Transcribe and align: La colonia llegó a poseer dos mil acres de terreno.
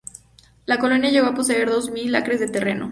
La 0.65 0.79
colonia 0.79 1.11
llegó 1.11 1.27
a 1.27 1.35
poseer 1.35 1.69
dos 1.69 1.91
mil 1.91 2.15
acres 2.15 2.39
de 2.39 2.47
terreno. 2.47 2.79